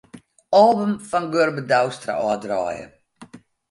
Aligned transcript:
Album 0.59 0.91
fan 1.09 1.25
Gurbe 1.33 1.61
Douwstra 1.69 2.13
ôfdraaie. 2.25 2.87